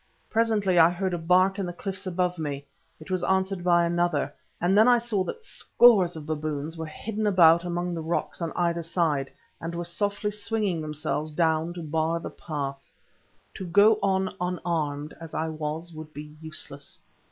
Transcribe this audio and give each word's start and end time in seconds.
Presently 0.31 0.79
I 0.79 0.89
heard 0.89 1.13
a 1.13 1.17
bark 1.19 1.59
in 1.59 1.67
the 1.67 1.73
cliffs 1.73 2.07
above 2.07 2.39
me; 2.39 2.65
it 2.99 3.11
was 3.11 3.23
answered 3.23 3.63
by 3.63 3.85
another, 3.85 4.33
and 4.59 4.75
then 4.75 4.87
I 4.87 4.97
saw 4.97 5.23
that 5.25 5.43
scores 5.43 6.15
of 6.15 6.25
baboons 6.25 6.75
were 6.75 6.87
hidden 6.87 7.27
about 7.27 7.63
among 7.63 7.93
the 7.93 8.01
rocks 8.01 8.41
on 8.41 8.51
either 8.55 8.81
side, 8.81 9.29
and 9.59 9.75
were 9.75 9.85
softly 9.85 10.31
swinging 10.31 10.81
themselves 10.81 11.31
down 11.31 11.75
to 11.75 11.83
bar 11.83 12.19
the 12.19 12.31
path. 12.31 12.91
To 13.53 13.65
go 13.67 13.99
on 14.01 14.35
unarmed 14.41 15.13
as 15.21 15.35
I 15.35 15.49
was 15.49 15.93
would 15.93 16.15
be 16.15 16.35
useless. 16.41 16.97